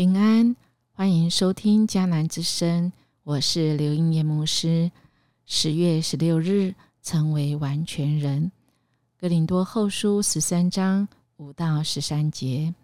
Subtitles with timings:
[0.00, 0.56] 平安，
[0.94, 2.90] 欢迎收听迦南之声，
[3.22, 4.90] 我是刘英叶牧师。
[5.44, 8.50] 十月十六日，成为完全人。
[9.18, 12.74] 哥林多后书十三章五到十三节，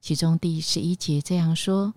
[0.00, 1.92] 其中第十一节这样说：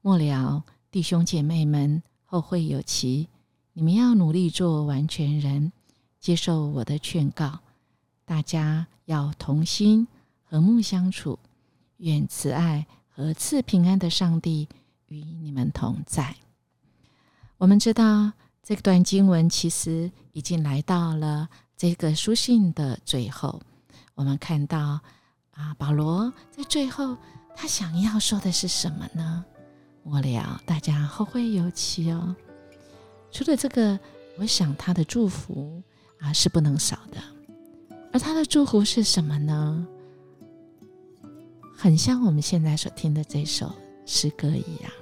[0.00, 3.28] 末了，弟兄姐妹们，后会有期，
[3.74, 5.70] 你们要努力做完全人，
[6.18, 7.58] 接受我的劝告。
[8.24, 10.08] 大家要同心
[10.42, 11.38] 和睦相处，
[11.98, 12.86] 愿慈爱。
[13.10, 14.68] 和赐平安的上帝
[15.06, 16.34] 与你们同在。
[17.58, 23.60] 我们知道这段经文其实已经来到了这个书信的最后。
[24.14, 25.00] 我们看到
[25.52, 27.16] 啊，保罗在最后
[27.54, 29.44] 他想要说的是什么呢？
[30.02, 32.34] 末了，大家后会有期哦。
[33.30, 33.98] 除了这个，
[34.38, 35.82] 我想他的祝福
[36.18, 37.20] 啊是不能少的。
[38.12, 39.86] 而他的祝福是什么呢？
[41.82, 43.72] 很像我们现在所听的这首
[44.04, 44.92] 诗歌一样。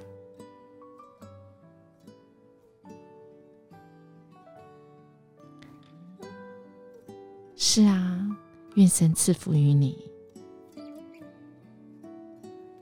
[7.57, 8.25] 是啊，
[8.77, 9.99] 愿神赐福于你，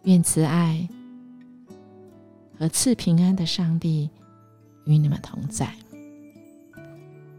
[0.02, 0.86] 愿慈爱
[2.58, 4.10] 和赐平安的上帝
[4.84, 5.74] 与你们同在。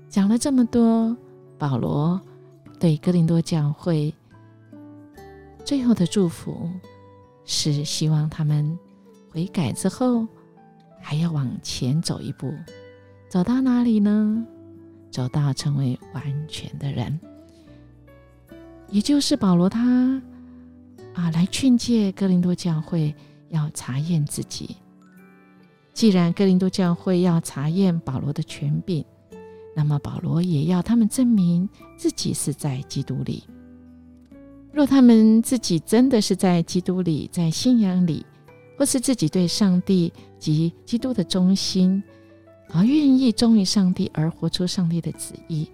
[0.10, 1.16] 讲了这么多，
[1.60, 2.20] 保罗
[2.80, 4.12] 对哥林多教会。
[5.68, 6.72] 最后的祝福
[7.44, 8.80] 是希望他们
[9.30, 10.26] 悔改之后
[11.02, 12.54] 还要往前走一步，
[13.28, 14.46] 走到哪里呢？
[15.12, 17.20] 走到成为完全的人，
[18.88, 20.22] 也就是保罗他
[21.14, 23.14] 啊来劝诫哥林多教会
[23.50, 24.78] 要查验自己。
[25.94, 29.04] 既然哥林多教会要查验保罗的权柄，
[29.76, 33.44] 那么保罗也要他们证明自己是在基督里。
[34.78, 38.24] 若他们自己真的是在基督里，在信仰里，
[38.78, 42.04] 或是自己对上帝及基督的忠心，
[42.70, 45.68] 而愿意忠于上帝而活出上帝的旨意，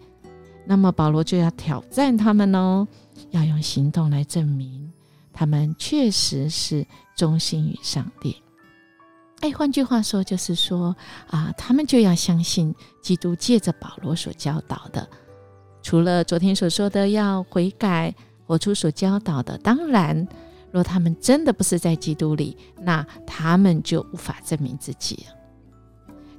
[0.66, 2.88] 那么保罗就要挑战他们哦，
[3.32, 4.90] 要用行动来证明
[5.34, 8.38] 他们确实是忠心于上帝。
[9.42, 10.96] 哎，换句话说，就是说
[11.28, 15.06] 啊，他们就要相信基督借着保罗所教导的，
[15.82, 18.16] 除了昨天所说的要悔改。
[18.46, 20.28] 活出所教导的，当然，
[20.72, 25.26] 若他们真的不是在基督里，那他们就无法证明自己。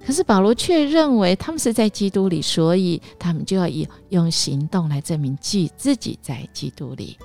[0.05, 7.17] 可是保罗却认为他们是在基督里，所以他们就要以用行动来证明自自己在基督里，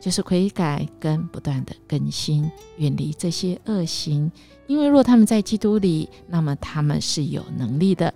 [0.00, 4.32] 就是悔改跟不断的更新，远离这些恶行。
[4.66, 8.14] 因为若他们在基督里，那么他们是有能力的。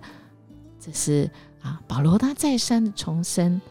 [0.79, 1.29] 这是
[1.61, 3.61] 啊，保罗他再三的重申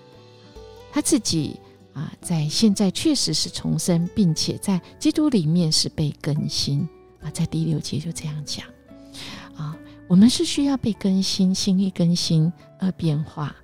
[0.93, 1.59] 他自己。
[1.97, 6.87] 啊，在现在确实是重生，并且在基督里面是被更新
[7.23, 8.67] 啊，在第六节就这样讲
[9.57, 9.75] 啊，
[10.07, 13.57] 我们是需要被更新，心意更新而变化，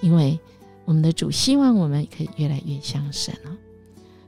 [0.00, 0.40] 因为
[0.86, 3.52] 我们的主希望我们可以越来越像神啊。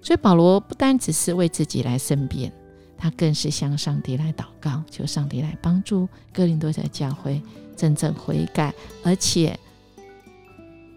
[0.02, 2.52] 所以保罗不单只是为自己来申辩，
[2.98, 7.40] 他更是向上帝来祷告，求上帝来帮助哥林多的教会
[7.74, 9.58] 真正悔改，而且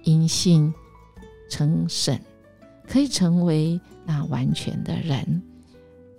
[0.03, 0.73] 因信
[1.49, 2.19] 成神。
[2.89, 5.41] 可以成为那完全的人，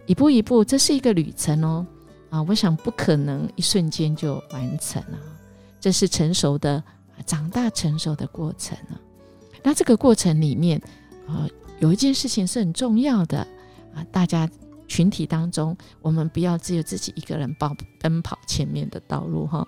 [0.06, 1.84] 一步一步，这是一个旅程哦。
[2.30, 5.18] 啊，我想不可能一瞬间就完成了，
[5.80, 6.80] 这是成熟的、
[7.26, 8.94] 长大成熟的过程啊。
[9.64, 10.80] 那这个过程里面，
[11.26, 11.48] 啊，
[11.80, 13.38] 有一件事情是很重要的
[13.92, 14.48] 啊，大家
[14.86, 19.66] 群体当中，我们不要只有自己一个人跑奔跑前面的道路哈，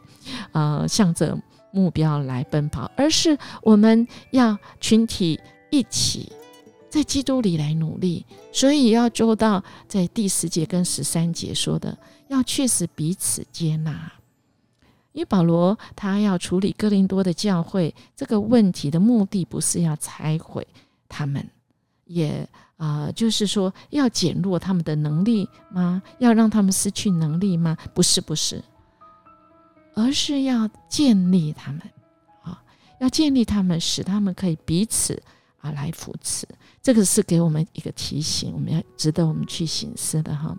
[0.52, 1.36] 呃，向着
[1.72, 5.40] 目标来奔跑，而是我们要群体
[5.72, 6.30] 一起。
[6.92, 11.96] 在基督里来努力，所以要做到在第十节跟十三节说的，
[12.28, 14.12] 要确实彼此接纳。
[15.12, 20.68] 因为保罗他要处理哥林多的教会这个问题的目的，不是要拆毁
[21.08, 21.48] 他们，
[22.04, 22.46] 也
[22.76, 26.02] 啊，就是说要减弱他们的能力吗？
[26.18, 27.74] 要让他们失去能力吗？
[27.94, 28.62] 不是，不是，
[29.94, 31.80] 而是要建立他们
[32.42, 32.62] 啊，
[33.00, 35.22] 要建立他们，使他们可以彼此。
[35.62, 36.46] 啊，来扶持，
[36.82, 40.54] 这个是给我们一个提醒，我们要值得我们去醒思的哈。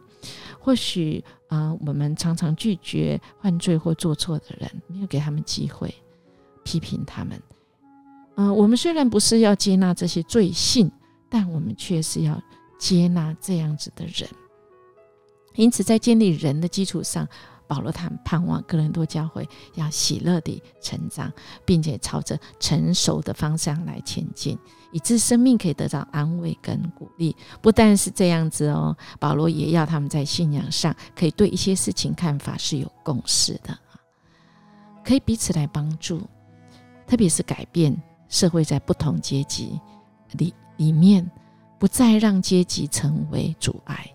[0.60, 5.94] 或许啊，我们常常拒绝犯罪或做错的人，没有给他们机会
[6.64, 7.40] 批评他们。
[8.36, 10.90] 嗯，我们虽然不是要接纳这些罪性，
[11.30, 12.42] 但我们却是要
[12.80, 14.28] 接纳这样子的人。
[15.56, 17.28] 因此，在建立人的基础上，
[17.68, 21.32] 保罗他们盼望哥林多教会要喜乐地成长，
[21.66, 24.58] 并且朝着成熟的方向来前进，
[24.92, 27.36] 以致生命可以得到安慰跟鼓励。
[27.62, 33.78] 不但是这样子哦，保罗也要他们在信仰上可以对一些事情看法是有共识的
[35.04, 36.22] 可以彼此来帮助，
[37.08, 37.96] 特别是改变
[38.30, 39.80] 社会在不同阶级
[40.34, 41.30] 里里面，
[41.80, 44.06] 不再让阶级成为阻碍。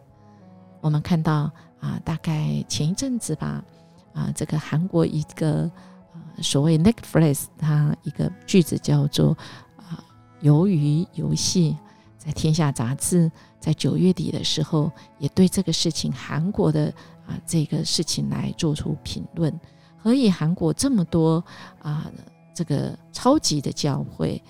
[0.81, 1.51] 我们看到。
[1.81, 3.65] 啊，大概前一阵子吧，
[4.13, 5.71] 啊，这个韩国一个
[6.13, 9.37] 呃所谓 Netflix，它一个句子叫做
[9.77, 10.03] 啊，
[10.43, 11.77] 鱿鱼游戏，
[12.17, 13.31] 在天下杂志
[13.61, 16.93] 在九月底的时候，也对这个事情韩国的
[17.27, 19.53] 啊这个事情来做出评论。
[19.97, 21.45] 何以韩国这么多
[21.81, 22.11] 啊
[22.55, 24.43] 这个超级的教会，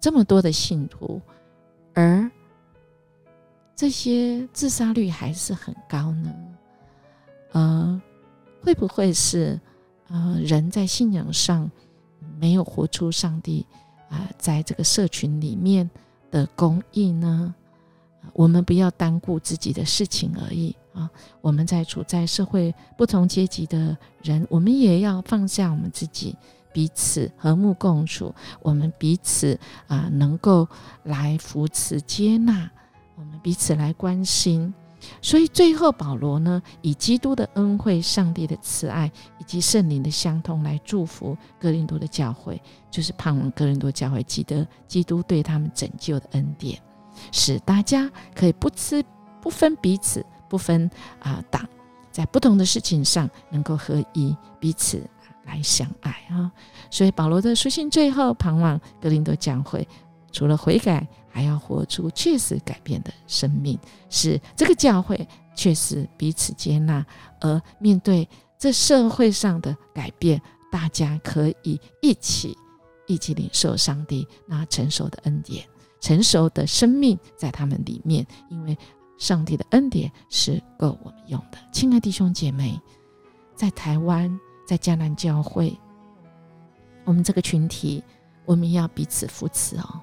[0.00, 1.20] 这么多的信徒，
[1.94, 2.30] 而
[3.78, 6.34] 这些自杀率还是很高呢，
[7.52, 8.02] 呃，
[8.60, 9.58] 会不会是
[10.08, 11.70] 呃人在信仰上
[12.40, 13.64] 没有活出上帝
[14.10, 15.88] 啊，在这个社群里面
[16.28, 17.54] 的公义呢？
[18.32, 21.08] 我们不要单顾自己的事情而已啊！
[21.40, 26.36] 我们在处在社会不同阶级的人，我们也要放下我们自己，
[26.72, 30.66] 彼此和睦共处，我们彼此啊能够
[31.04, 32.68] 来扶持接纳。
[33.18, 34.72] 我们彼此来关心，
[35.20, 39.10] 所以最后保罗呢，以基督的恩惠、上帝的慈爱
[39.40, 46.80] 以及圣灵的相通来祝福哥林多的教会，就是盼望哥林多教会记得基督对他们拯救的恩典，
[47.32, 49.04] 使大家可以不吃
[49.42, 50.88] 不分彼此，不分
[51.18, 51.68] 啊党，
[52.12, 55.02] 在不同的事情上能够合一，彼此
[55.44, 56.52] 来相爱啊。
[56.88, 59.86] 所以保罗的书信最后盼望哥林多教会
[60.30, 61.04] 除了悔改。
[61.38, 63.78] 还要活出确实改变的生命，
[64.10, 67.06] 使这个教会确实彼此接纳，
[67.40, 72.58] 而面对这社会上的改变，大家可以一起
[73.06, 75.64] 一起领受上帝那成熟的恩典，
[76.00, 78.76] 成熟的生命在他们里面，因为
[79.16, 81.58] 上帝的恩典是够我们用的。
[81.70, 82.80] 亲爱弟兄姐妹，
[83.54, 84.36] 在台湾，
[84.66, 85.78] 在迦南教会，
[87.04, 88.02] 我们这个群体，
[88.44, 90.00] 我们要彼此扶持哦。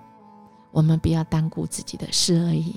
[0.75, 2.75] 我们不要单顾自己的事而已，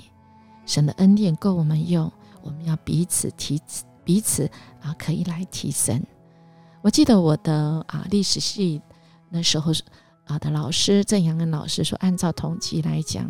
[0.65, 2.09] 神的恩典够我们用。
[2.41, 3.61] 我们要彼此提，
[4.05, 4.49] 彼此
[4.81, 6.01] 啊，可以来提升。
[6.81, 8.81] 我记得我的啊历史系
[9.27, 9.73] 那时候
[10.23, 13.25] 啊的老师郑阳恩老师说，按照统计来讲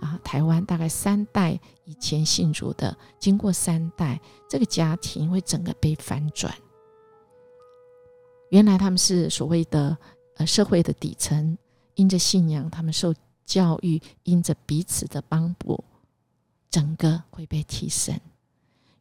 [0.00, 4.18] 啊，台湾大概三代以前信主的，经过三代，
[4.48, 6.50] 这个家庭会整个被反转。
[8.48, 9.94] 原来他们是所谓的
[10.38, 11.58] 呃社会的底层，
[11.94, 13.14] 因着信仰，他们受。
[13.44, 15.82] 教育因着彼此的帮补，
[16.70, 18.18] 整个会被提升。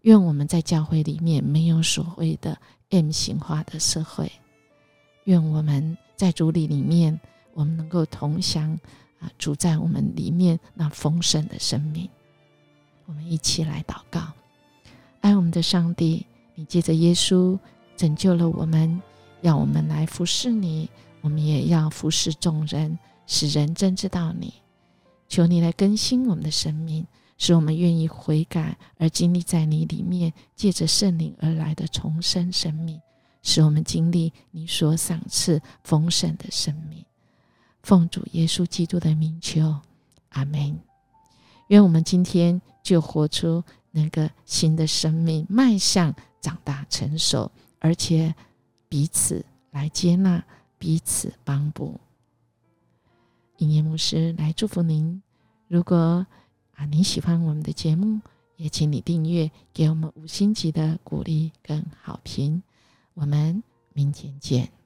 [0.01, 2.59] 愿我们在教会里面没有所谓的
[2.89, 4.31] M 型化的社会。
[5.25, 7.17] 愿我们在主里里面，
[7.53, 8.77] 我们能够同享
[9.19, 12.09] 啊主在我们里面那丰盛的生命。
[13.05, 14.33] 我们一起来祷告，
[15.21, 16.25] 爱我们的上帝，
[16.55, 17.57] 你借着耶稣
[17.95, 19.01] 拯救了我们，
[19.41, 20.89] 要我们来服侍你，
[21.21, 22.99] 我们也要服侍众人。
[23.25, 24.53] 使人真知道你，
[25.27, 27.05] 求你来更新我们的生命，
[27.37, 32.99] 使我们愿意悔改，而经历在你里面，借着圣灵而来的重生生命，
[33.41, 37.03] 使我们经历你所赏赐丰盛的生命。
[37.81, 39.75] 奉主耶稣基督的名求，
[40.29, 40.79] 阿门。
[41.67, 48.33] 愿我们今天就活出那个新的生命，迈向长大成熟，而且
[48.87, 50.43] 彼此来接纳，
[50.77, 51.99] 彼此帮补。
[53.63, 55.21] 音乐牧师来祝福您。
[55.67, 56.27] 如果
[56.75, 58.19] 啊您喜欢我们的节目，
[58.57, 62.61] 也请你订阅，给我们五星级的鼓励跟好评。
[63.13, 64.82] 我们明天见。